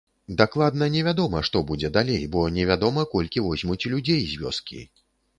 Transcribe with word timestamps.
Дакладна 0.39 0.85
невядома, 0.93 1.41
што 1.49 1.59
будзе 1.71 1.91
далей, 1.97 2.23
бо 2.35 2.41
невядома, 2.55 3.03
колькі 3.11 3.43
возьмуць 3.49 3.89
людзей 3.91 4.23
з 4.31 4.41
вёскі. 4.45 4.81